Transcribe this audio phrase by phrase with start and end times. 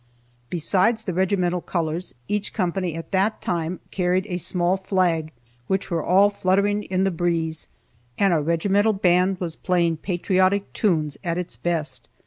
[0.49, 5.31] Besides the regimental colors, each company, at that time, carried a small flag,
[5.67, 7.67] which were all fluttering in the breeze,
[8.17, 12.09] and our regimental band was playing patriotic tunes at its best.